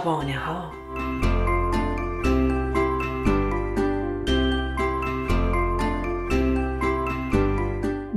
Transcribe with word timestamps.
شبانه 0.00 0.38
ها 0.38 0.72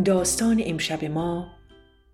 داستان 0.05 0.61
امشب 0.65 1.05
ما 1.05 1.47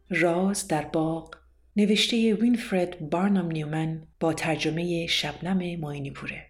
راز 0.09 0.67
در 0.67 0.85
باغ 0.85 1.35
نوشته 1.75 2.33
وینفرد 2.33 3.09
بارنام 3.09 3.51
نیومن 3.51 4.01
با 4.19 4.33
ترجمه 4.33 5.07
شبنم 5.07 5.79
ماینی 5.79 6.11
پوره. 6.11 6.45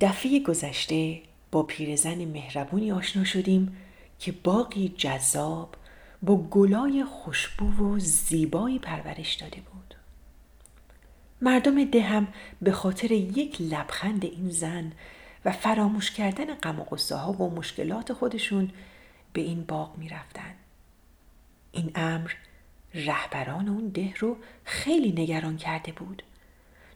دفعه 0.00 0.40
گذشته 0.40 1.20
با 1.52 1.62
پیرزن 1.62 2.24
مهربونی 2.24 2.92
آشنا 2.92 3.24
شدیم 3.24 3.76
که 4.22 4.32
باقی 4.32 4.88
جذاب 4.88 5.74
با 6.22 6.36
گلای 6.36 7.04
خوشبو 7.04 7.84
و 7.84 7.98
زیبایی 7.98 8.78
پرورش 8.78 9.34
داده 9.34 9.60
بود. 9.60 9.94
مردم 11.40 11.84
ده 11.84 12.02
هم 12.02 12.28
به 12.62 12.72
خاطر 12.72 13.12
یک 13.12 13.60
لبخند 13.60 14.24
این 14.24 14.50
زن 14.50 14.92
و 15.44 15.52
فراموش 15.52 16.10
کردن 16.10 16.54
غم 16.54 16.80
و 16.80 16.84
غصه 16.84 17.16
ها 17.16 17.32
و 17.32 17.54
مشکلات 17.54 18.12
خودشون 18.12 18.70
به 19.32 19.40
این 19.40 19.64
باغ 19.64 19.98
می 19.98 20.08
رفتن. 20.08 20.54
این 21.72 21.90
امر 21.94 22.32
رهبران 22.94 23.68
اون 23.68 23.88
ده 23.88 24.14
رو 24.18 24.36
خیلی 24.64 25.22
نگران 25.22 25.56
کرده 25.56 25.92
بود. 25.92 26.22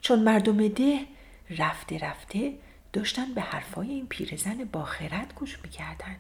چون 0.00 0.22
مردم 0.22 0.68
ده 0.68 1.00
رفته 1.50 1.98
رفته 1.98 2.54
داشتن 2.92 3.34
به 3.34 3.40
حرفای 3.40 3.88
این 3.88 4.06
پیرزن 4.06 4.64
با 4.64 4.84
خرد 4.84 5.32
گوش 5.36 5.58
می‌کردن. 5.62 6.16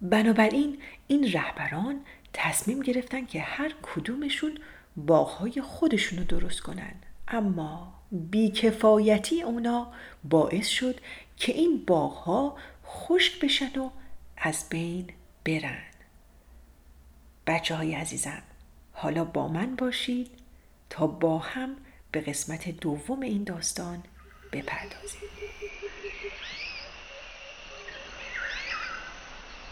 بنابراین 0.00 0.78
این 1.06 1.32
رهبران 1.32 2.00
تصمیم 2.32 2.80
گرفتن 2.80 3.26
که 3.26 3.40
هر 3.40 3.74
کدومشون 3.82 4.58
باغهای 4.96 5.62
خودشونو 5.62 6.24
درست 6.24 6.60
کنن. 6.60 6.94
اما 7.28 7.94
بیکفایتی 8.12 9.42
اونا 9.42 9.92
باعث 10.24 10.66
شد 10.66 11.00
که 11.36 11.52
این 11.52 11.84
باغها 11.86 12.56
خشک 12.84 13.40
بشن 13.40 13.80
و 13.80 13.90
از 14.36 14.68
بین 14.68 15.10
برن. 15.44 15.82
بچه 17.46 17.74
های 17.74 17.94
عزیزم 17.94 18.42
حالا 18.92 19.24
با 19.24 19.48
من 19.48 19.76
باشید 19.76 20.30
تا 20.90 21.06
با 21.06 21.38
هم 21.38 21.76
به 22.12 22.20
قسمت 22.20 22.68
دوم 22.68 23.20
این 23.20 23.44
داستان 23.44 24.02
بپردازیم. 24.52 25.20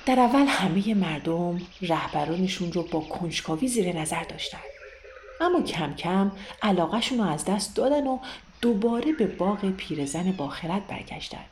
در 0.06 0.20
اول 0.20 0.47
همه 0.47 0.94
مردم 0.94 1.60
رهبرانشون 1.83 2.72
رو 2.72 2.83
با 2.83 3.00
کنجکاوی 3.00 3.69
زیر 3.69 3.97
نظر 3.97 4.22
داشتن. 4.22 4.58
اما 5.41 5.62
کم 5.62 5.94
کم 5.94 6.33
علاقهشون 6.62 7.19
رو 7.19 7.24
از 7.24 7.44
دست 7.44 7.77
دادن 7.77 8.06
و 8.06 8.19
دوباره 8.61 9.12
به 9.12 9.27
باغ 9.27 9.70
پیرزن 9.70 10.33
باخرت 10.33 10.83
برگشتن 10.88 11.44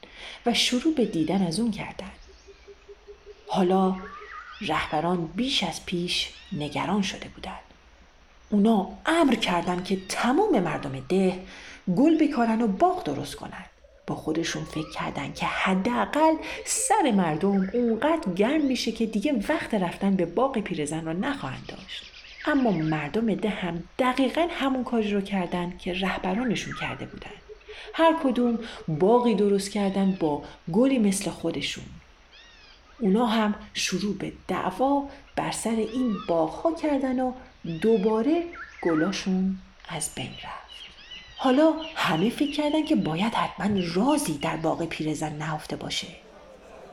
و 0.47 0.55
شروع 0.55 0.95
به 0.95 1.05
دیدن 1.05 1.47
از 1.47 1.61
اون 1.61 1.71
کردن. 1.71 2.13
حالا 3.47 3.97
رهبران 4.61 5.27
بیش 5.27 5.65
از 5.65 5.87
پیش 5.87 6.33
نگران 6.53 7.03
شده 7.03 7.29
بودند. 7.29 7.63
اونا 8.51 8.89
امر 9.07 9.35
کردند 9.35 9.85
که 9.85 9.99
تمام 10.09 10.61
مردم 10.61 11.01
ده 11.09 11.43
گل 11.97 12.19
بکارن 12.19 12.63
و 12.63 12.67
باغ 12.67 13.05
درست 13.05 13.35
کنن. 13.35 13.65
با 14.07 14.15
خودشون 14.15 14.65
فکر 14.65 14.91
کردن 14.91 15.33
که 15.33 15.47
حداقل 15.47 16.35
سر 16.65 17.11
مردم 17.11 17.71
اونقدر 17.73 18.33
گرم 18.37 18.61
میشه 18.61 18.93
که 18.93 19.07
دیگه 19.07 19.33
وقت 19.49 19.75
رفتن 19.75 20.17
به 20.17 20.27
باغ 20.27 20.59
پیرزن 20.59 21.05
را 21.05 21.13
نخواهند 21.13 21.67
داشت. 21.69 22.13
اما 22.47 22.71
مردم 22.71 23.35
ده 23.35 23.49
هم 23.49 23.83
دقیقا 23.99 24.49
همون 24.51 24.85
کاری 24.85 25.11
رو 25.11 25.21
کردن 25.21 25.79
که 25.79 25.93
رهبرانشون 25.93 26.75
کرده 26.81 27.07
بودن. 27.07 27.31
هر 27.95 28.17
کدوم 28.25 28.59
باقی 28.89 29.35
درست 29.35 29.71
کردن 29.71 30.17
با 30.21 30.43
گلی 30.73 30.99
مثل 30.99 31.31
خودشون. 31.31 31.85
اونا 33.01 33.27
هم 33.27 33.55
شروع 33.75 34.15
به 34.19 34.33
دعوا 34.49 35.09
بر 35.37 35.51
سر 35.51 35.71
این 35.71 36.17
باغها 36.29 36.75
کردن 36.75 37.21
و 37.21 37.33
دوباره 37.83 38.45
گلاشون 38.83 39.59
از 39.89 40.11
بین 40.15 40.31
رفت. 40.45 40.62
حالا 41.43 41.75
همه 41.95 42.31
فکر 42.31 42.53
کردن 42.53 42.85
که 42.85 42.97
باید 42.97 43.35
حتما 43.35 43.81
رازی 43.95 44.39
در 44.39 44.57
باغ 44.57 44.85
پیرزن 44.85 45.33
نهفته 45.33 45.77
باشه. 45.77 46.07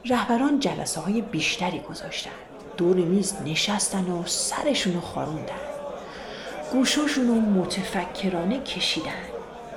رهبران 0.06 0.60
جلسه 0.60 1.02
های 1.02 1.22
بیشتری 1.22 1.80
گذاشتن. 1.80 2.32
دور 2.78 2.96
میز 2.96 3.36
نشستن 3.46 4.04
و 4.04 4.24
سرشون 4.26 4.94
رو 4.94 5.02
خاروندن. 5.02 5.60
گوشاشون 6.72 7.28
رو 7.28 7.36
متفکرانه 7.36 8.60
کشیدن. 8.60 9.24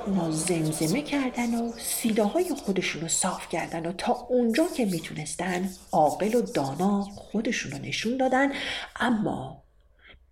اونا 0.06 0.30
زمزمه 0.30 1.02
کردن 1.02 1.54
و 1.54 1.72
سیده 1.78 2.24
های 2.24 2.54
خودشون 2.64 3.02
رو 3.02 3.08
صاف 3.08 3.48
کردن 3.48 3.86
و 3.86 3.92
تا 3.92 4.12
اونجا 4.12 4.66
که 4.76 4.84
می‌تونستن 4.84 5.70
عاقل 5.92 6.34
و 6.34 6.42
دانا 6.42 7.02
خودشون 7.02 7.72
رو 7.72 7.78
نشون 7.78 8.16
دادن 8.16 8.52
اما 9.00 9.62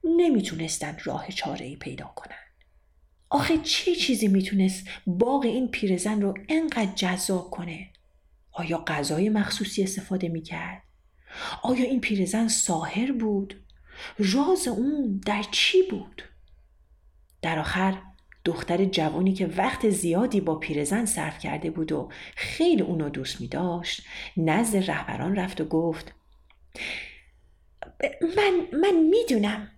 نمی‌تونستن 0.04 0.96
راه 1.04 1.28
چاره 1.28 1.66
ای 1.66 1.76
پیدا 1.76 2.12
کنن. 2.16 2.50
آخه 3.30 3.58
چه 3.58 3.94
چیزی 3.94 4.28
می‌تونست 4.28 4.86
باغ 5.06 5.44
این 5.44 5.68
پیرزن 5.68 6.20
رو 6.20 6.34
انقدر 6.48 6.92
جذاب 6.94 7.50
کنه؟ 7.50 7.88
آیا 8.52 8.84
غذای 8.86 9.28
مخصوصی 9.28 9.82
استفاده 9.82 10.28
می‌کرد؟ 10.28 10.82
آیا 11.62 11.84
این 11.84 12.00
پیرزن 12.00 12.48
ساهر 12.48 13.12
بود؟ 13.12 13.64
راز 14.19 14.69
اون 14.69 15.20
در 15.26 15.44
چی 15.50 15.82
بود؟ 15.90 16.22
در 17.42 17.58
آخر 17.58 18.02
دختر 18.44 18.84
جوانی 18.84 19.32
که 19.32 19.46
وقت 19.46 19.90
زیادی 19.90 20.40
با 20.40 20.54
پیرزن 20.54 21.04
صرف 21.04 21.38
کرده 21.38 21.70
بود 21.70 21.92
و 21.92 22.08
خیلی 22.36 22.82
اونو 22.82 23.08
دوست 23.08 23.40
می 23.40 23.48
داشت 23.48 24.02
نزد 24.36 24.90
رهبران 24.90 25.36
رفت 25.36 25.60
و 25.60 25.64
گفت 25.64 26.14
من 28.36 28.78
من 28.80 28.94
می‌دونم 29.10 29.69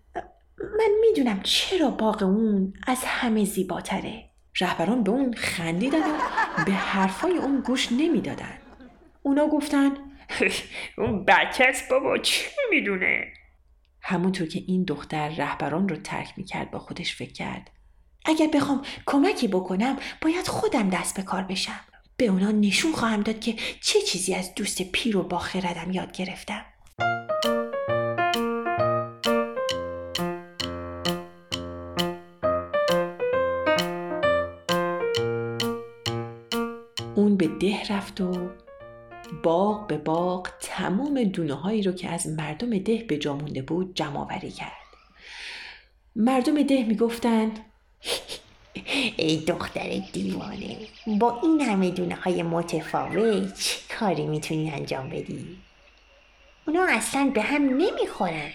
من 0.78 0.91
می‌دونم 1.00 1.41
چرا 1.43 1.91
باغ 1.91 2.22
اون 2.22 2.72
از 2.87 3.05
همه 3.05 3.44
زیباتره. 3.44 4.31
رهبران 4.60 5.03
به 5.03 5.10
اون 5.10 5.34
خندیدن 5.34 6.10
و 6.10 6.19
به 6.66 6.72
حرفای 6.72 7.37
اون 7.37 7.60
گوش 7.60 7.93
نمی‌دادن. 7.93 8.59
اونا 9.22 9.49
گفتن 9.49 9.91
اون 10.99 11.25
بچه 11.25 11.72
بابا 11.91 12.19
چی 12.19 12.47
می‌دونه؟ 12.71 13.33
همونطور 14.03 14.49
که 14.49 14.62
این 14.66 14.84
دختر 14.84 15.28
رهبران 15.28 15.88
رو 15.88 15.97
ترک 15.97 16.34
می‌کرد 16.37 16.71
با 16.71 16.78
خودش 16.78 17.16
فکر 17.16 17.33
کرد. 17.33 17.71
اگر 18.25 18.47
بخوام 18.54 18.83
کمکی 19.06 19.49
بکنم 19.49 19.97
باید 20.21 20.47
خودم 20.47 20.91
دست 20.91 21.16
به 21.16 21.22
کار 21.22 21.43
بشم. 21.43 21.81
به 22.16 22.27
اونا 22.27 22.50
نشون 22.50 22.93
خواهم 22.93 23.21
داد 23.21 23.41
که 23.41 23.54
چه 23.81 24.00
چیزی 24.00 24.34
از 24.34 24.54
دوست 24.54 24.83
پیر 24.83 25.16
و 25.16 25.22
با 25.22 25.39
خردم 25.39 25.91
یاد 25.91 26.12
گرفتم. 26.12 26.65
اون 37.14 37.36
به 37.36 37.48
ده 37.48 37.82
رفت 37.90 38.20
و 38.20 38.50
باغ 39.42 39.86
به 39.86 39.98
باغ 39.98 40.48
تمام 40.60 41.22
دونه 41.24 41.54
هایی 41.54 41.82
رو 41.82 41.92
که 41.92 42.10
از 42.10 42.26
مردم 42.26 42.78
ده 42.78 43.04
به 43.08 43.18
جا 43.18 43.34
مونده 43.34 43.62
بود 43.62 43.94
جمع 43.94 44.18
آوری 44.18 44.50
کرد 44.50 44.72
مردم 46.16 46.62
ده 46.62 46.84
می‌گفتند 46.84 47.58
ای 49.16 49.36
دختر 49.36 49.88
دیوانه 50.12 50.76
با 51.06 51.41
این 51.42 51.60
همه 51.60 51.91
دونه 51.91 52.14
های 52.14 52.42
متفاوت 52.42 53.54
چه 53.54 53.76
کاری 53.98 54.26
می‌تونی 54.26 54.70
انجام 54.70 55.08
بدی؟ 55.08 55.58
اونا 56.66 56.86
اصلا 56.91 57.30
به 57.34 57.42
هم 57.42 57.62
نمی‌خورن 57.62 58.50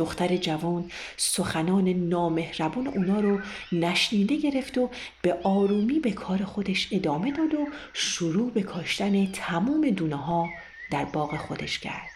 دختر 0.00 0.36
جوان 0.36 0.90
سخنان 1.16 1.88
نامهربون 1.88 2.86
اونا 2.86 3.20
رو 3.20 3.40
نشنیده 3.72 4.36
گرفت 4.36 4.78
و 4.78 4.90
به 5.22 5.38
آرومی 5.42 5.98
به 5.98 6.12
کار 6.12 6.44
خودش 6.44 6.88
ادامه 6.92 7.32
داد 7.32 7.54
و 7.54 7.66
شروع 7.92 8.50
به 8.50 8.62
کاشتن 8.62 9.26
تمام 9.26 9.90
دونه 9.90 10.16
ها 10.16 10.48
در 10.90 11.04
باغ 11.04 11.36
خودش 11.36 11.78
کرد. 11.78 12.10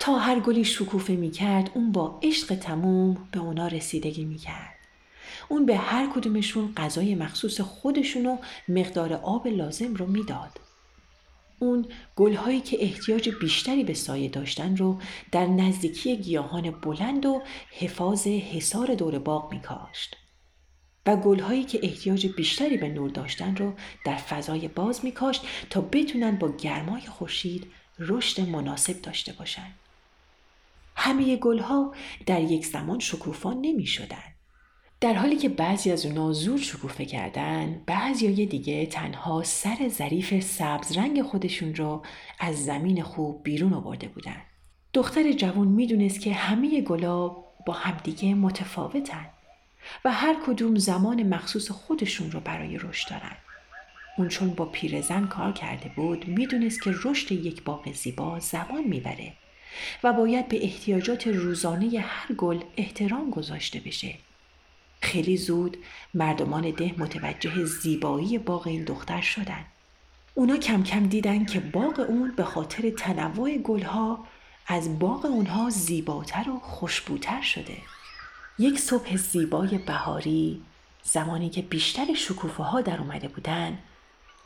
تا 0.00 0.18
هر 0.18 0.40
گلی 0.40 0.64
شکوفه 0.64 1.12
می 1.12 1.30
کرد 1.30 1.70
اون 1.74 1.92
با 1.92 2.20
عشق 2.22 2.54
تموم 2.54 3.28
به 3.32 3.40
اونا 3.40 3.66
رسیدگی 3.66 4.24
می 4.24 4.38
کرد. 4.38 4.74
اون 5.48 5.66
به 5.66 5.76
هر 5.76 6.08
کدومشون 6.14 6.72
غذای 6.76 7.14
مخصوص 7.14 7.60
خودشون 7.60 8.26
و 8.26 8.36
مقدار 8.68 9.12
آب 9.12 9.46
لازم 9.46 9.94
رو 9.94 10.06
می‌داد. 10.06 10.71
اون 11.62 11.86
گلهایی 12.16 12.60
که 12.60 12.82
احتیاج 12.82 13.28
بیشتری 13.28 13.84
به 13.84 13.94
سایه 13.94 14.28
داشتن 14.28 14.76
رو 14.76 14.98
در 15.32 15.46
نزدیکی 15.46 16.16
گیاهان 16.16 16.70
بلند 16.70 17.26
و 17.26 17.42
حفاظ 17.70 18.26
حصار 18.26 18.94
دور 18.94 19.18
باغ 19.18 19.52
می 19.52 19.60
کاشت. 19.60 20.16
و 21.06 21.16
گلهایی 21.16 21.64
که 21.64 21.80
احتیاج 21.82 22.26
بیشتری 22.26 22.76
به 22.76 22.88
نور 22.88 23.10
داشتن 23.10 23.56
رو 23.56 23.72
در 24.04 24.16
فضای 24.16 24.68
باز 24.68 25.04
میکاشت 25.04 25.42
تا 25.70 25.80
بتونن 25.80 26.38
با 26.38 26.56
گرمای 26.56 27.00
خورشید 27.00 27.66
رشد 27.98 28.40
مناسب 28.40 29.02
داشته 29.02 29.32
باشند. 29.32 29.74
همه 30.96 31.36
گلها 31.36 31.94
در 32.26 32.40
یک 32.40 32.66
زمان 32.66 32.98
شکوفا 32.98 33.52
نمی 33.52 33.86
شدن. 33.86 34.31
در 35.02 35.14
حالی 35.14 35.36
که 35.36 35.48
بعضی 35.48 35.90
از 35.90 36.06
اونا 36.06 36.32
زور 36.32 36.58
شکوفه 36.58 37.04
کردن 37.04 37.82
بعضی 37.86 38.46
دیگه 38.46 38.86
تنها 38.86 39.42
سر 39.42 39.88
ظریف 39.88 40.40
سبز 40.40 40.96
رنگ 40.98 41.22
خودشون 41.22 41.74
رو 41.74 42.02
از 42.40 42.64
زمین 42.64 43.02
خوب 43.02 43.42
بیرون 43.42 43.72
آورده 43.72 44.08
بودن. 44.08 44.36
دختر 44.94 45.32
جوان 45.32 45.68
می‌دونست 45.68 46.20
که 46.20 46.32
همه 46.32 46.80
گلا 46.80 47.28
با 47.66 47.72
همدیگه 47.72 48.34
متفاوتن 48.34 49.26
و 50.04 50.12
هر 50.12 50.36
کدوم 50.46 50.76
زمان 50.76 51.22
مخصوص 51.22 51.70
خودشون 51.70 52.30
رو 52.30 52.40
برای 52.40 52.78
رشد 52.78 53.10
دارن. 53.10 53.36
اون 54.18 54.28
چون 54.28 54.50
با 54.50 54.64
پیرزن 54.64 55.26
کار 55.26 55.52
کرده 55.52 55.90
بود 55.96 56.28
می‌دونست 56.28 56.82
که 56.82 56.94
رشد 57.04 57.32
یک 57.32 57.62
باغ 57.62 57.92
زیبا 57.92 58.38
زمان 58.38 58.84
می‌بره 58.84 59.32
و 60.04 60.12
باید 60.12 60.48
به 60.48 60.64
احتیاجات 60.64 61.26
روزانه 61.26 61.98
هر 61.98 62.34
گل 62.34 62.60
احترام 62.76 63.30
گذاشته 63.30 63.80
بشه. 63.80 64.14
خیلی 65.02 65.36
زود 65.36 65.76
مردمان 66.14 66.70
ده 66.70 66.94
متوجه 66.98 67.64
زیبایی 67.64 68.38
باغ 68.38 68.66
این 68.66 68.84
دختر 68.84 69.20
شدن. 69.20 69.64
اونا 70.34 70.56
کم 70.56 70.82
کم 70.82 71.06
دیدن 71.06 71.44
که 71.44 71.60
باغ 71.60 72.06
اون 72.08 72.32
به 72.36 72.44
خاطر 72.44 72.90
تنوع 72.90 73.58
گلها 73.58 74.24
از 74.66 74.98
باغ 74.98 75.24
اونها 75.24 75.70
زیباتر 75.70 76.50
و 76.50 76.58
خوشبوتر 76.58 77.42
شده. 77.42 77.76
یک 78.58 78.78
صبح 78.78 79.16
زیبای 79.16 79.78
بهاری 79.78 80.62
زمانی 81.02 81.50
که 81.50 81.62
بیشتر 81.62 82.14
شکوفه 82.14 82.62
ها 82.62 82.80
در 82.80 82.98
اومده 82.98 83.28
بودن 83.28 83.78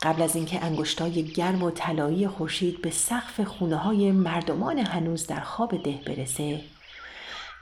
قبل 0.01 0.21
از 0.21 0.35
اینکه 0.35 0.63
انگشتای 0.63 1.23
گرم 1.23 1.63
و 1.63 1.71
طلایی 1.71 2.27
خورشید 2.27 2.81
به 2.81 2.91
سقف 2.91 3.41
خونه 3.41 3.77
های 3.77 4.11
مردمان 4.11 4.79
هنوز 4.79 5.27
در 5.27 5.39
خواب 5.39 5.83
ده 5.83 6.01
برسه 6.05 6.61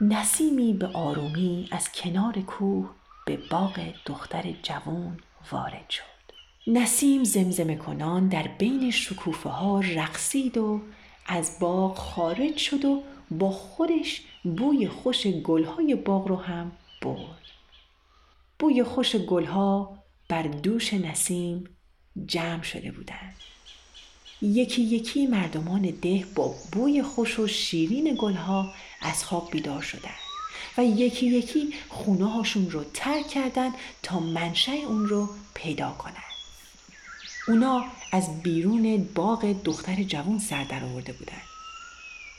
نسیمی 0.01 0.73
به 0.73 0.87
آرومی 0.87 1.67
از 1.71 1.91
کنار 1.91 2.41
کوه 2.41 2.89
به 3.25 3.37
باغ 3.51 3.79
دختر 4.05 4.53
جوان 4.63 5.19
وارد 5.51 5.89
شد. 5.89 6.03
نسیم 6.67 7.23
زمزمه 7.23 7.75
کنان 7.75 8.27
در 8.27 8.47
بین 8.47 8.91
شکوفه 8.91 9.49
ها 9.49 9.79
رقصید 9.79 10.57
و 10.57 10.81
از 11.25 11.59
باغ 11.59 11.97
خارج 11.97 12.57
شد 12.57 12.85
و 12.85 13.03
با 13.31 13.51
خودش 13.51 14.21
بوی 14.43 14.87
خوش 14.87 15.27
گلهای 15.27 15.95
باغ 15.95 16.27
رو 16.27 16.35
هم 16.35 16.71
برد. 17.01 17.41
بوی 18.59 18.83
خوش 18.83 19.15
گلها 19.15 19.97
بر 20.29 20.43
دوش 20.43 20.93
نسیم 20.93 21.63
جمع 22.25 22.61
شده 22.61 22.91
بودند. 22.91 23.35
یکی 24.41 24.81
یکی 24.81 25.27
مردمان 25.27 25.81
ده 25.81 26.25
با 26.35 26.55
بوی 26.71 27.03
خوش 27.03 27.39
و 27.39 27.47
شیرین 27.47 28.15
گلها 28.19 28.73
از 29.01 29.23
خواب 29.23 29.51
بیدار 29.51 29.81
شدند 29.81 30.25
و 30.77 30.83
یکی 30.83 31.25
یکی 31.25 31.73
خونه 31.89 32.25
هاشون 32.25 32.71
رو 32.71 32.83
ترک 32.93 33.27
کردن 33.27 33.71
تا 34.03 34.19
منشه 34.19 34.71
اون 34.71 35.05
رو 35.07 35.29
پیدا 35.53 35.91
کنند. 35.91 36.15
اونا 37.47 37.85
از 38.11 38.41
بیرون 38.43 39.09
باغ 39.15 39.55
دختر 39.63 40.03
جوان 40.03 40.39
سر 40.39 40.63
در 40.63 40.83
آورده 40.83 41.13
بودند. 41.13 41.41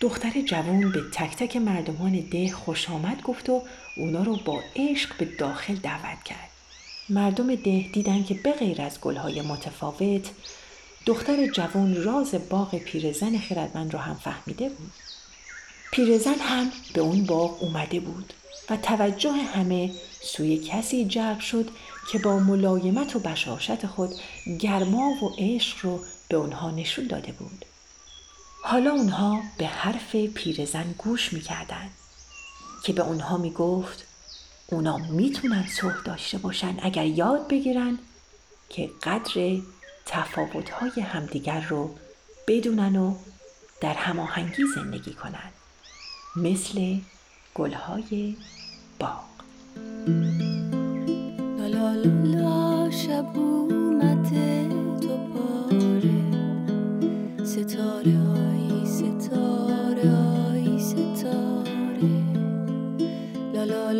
دختر 0.01 0.41
جوان 0.41 0.93
به 0.93 1.01
تک 1.13 1.37
تک 1.37 1.57
مردمان 1.57 2.21
ده 2.21 2.53
خوش 2.53 2.91
آمد 2.91 3.23
گفت 3.23 3.51
و 3.51 3.63
اونا 3.97 4.23
رو 4.23 4.37
با 4.37 4.61
عشق 4.77 5.17
به 5.19 5.25
داخل 5.25 5.75
دعوت 5.75 6.25
کرد. 6.25 6.51
مردم 7.09 7.55
ده 7.55 7.91
دیدن 7.93 8.25
که 8.25 8.35
به 8.35 8.53
غیر 8.53 8.83
از 8.83 9.01
گلهای 9.01 9.43
متفاوت 9.43 10.31
دختر 11.07 11.47
جوان 11.47 12.05
راز 12.05 12.35
باغ 12.51 12.79
پیرزن 12.79 13.39
خردمند 13.39 13.95
را 13.95 14.01
هم 14.01 14.15
فهمیده 14.15 14.69
بود. 14.69 14.93
پیرزن 15.93 16.35
هم 16.35 16.73
به 16.95 17.01
اون 17.01 17.25
باغ 17.25 17.63
اومده 17.63 18.01
بود 18.01 18.33
و 18.71 18.77
توجه 18.77 19.33
همه 19.33 19.93
سوی 20.23 20.57
کسی 20.59 21.05
جلب 21.05 21.41
شد 21.41 21.71
که 22.13 22.19
با 22.19 22.39
ملایمت 22.39 23.17
و 23.17 23.19
بشاشت 23.19 23.87
خود 23.87 24.15
گرما 24.61 25.09
و 25.25 25.35
عشق 25.39 25.77
رو 25.83 26.01
به 26.29 26.37
اونها 26.37 26.71
نشون 26.71 27.07
داده 27.07 27.33
بود. 27.33 27.65
حالا 28.63 28.91
اونها 28.91 29.43
به 29.59 29.67
حرف 29.67 30.17
پیرزن 30.17 30.95
گوش 30.99 31.33
می‌کردن 31.33 31.91
که 32.85 32.93
به 32.93 33.03
اونها 33.03 33.37
می‌گفت 33.37 34.05
اونا 34.67 34.97
می‌تونن 34.97 35.67
صلح 35.81 36.03
داشته 36.05 36.39
باشن 36.39 36.79
اگر 36.83 37.07
یاد 37.07 37.49
بگیرن 37.49 37.99
که 38.69 38.91
قدر 39.03 39.59
تفاوتهای 40.07 41.01
همدیگر 41.01 41.61
رو 41.61 41.95
بدونن 42.49 42.97
و 42.97 43.15
در 43.81 43.95
هماهنگی 43.95 44.63
زندگی 44.75 45.15
کنن. 45.15 45.51
مثل 46.37 46.97
گلهای 47.55 48.37
باغ. 48.99 49.25
لا 51.59 51.67
لا 51.67 51.93
لا 52.25 52.91
شب 52.91 53.37
اومده 53.37 54.69
دوباره 55.01 56.23
ستاره 57.45 58.19
آی 58.19 58.87
ستاره 58.87 60.11
آی 60.51 60.81
ستاره. 60.81 62.23
لا 63.53 63.91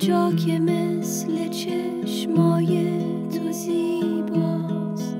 جا 0.00 0.32
که 0.32 0.58
مثل 0.58 1.48
چشمای 1.48 2.98
تو 3.28 3.52
زیباست. 3.52 5.16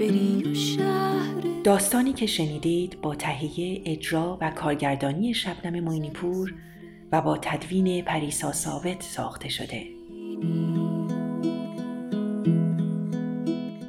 بری 0.00 0.42
و 0.42 0.54
شهر 0.54 1.40
داستانی 1.64 2.12
که 2.12 2.26
شنیدید 2.26 3.00
با 3.00 3.14
تهیه 3.14 3.82
اجرا 3.86 4.38
و 4.40 4.50
کارگردانی 4.50 5.34
شبنم 5.34 5.84
معینی‌پور 5.84 6.54
و 7.12 7.20
با 7.20 7.38
تدوین 7.42 8.04
پریسا 8.04 8.52
ثابت 8.52 9.02
ساخته 9.02 9.48
شده. 9.48 9.86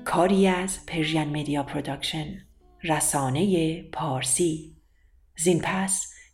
کاری 0.06 0.48
از 0.48 0.86
Persian 0.86 1.24
Media 1.30 1.64
Production 1.64 2.38
رسانه 2.84 3.82
پارسی. 3.82 4.76
زین 5.38 5.62
پس 5.64 6.14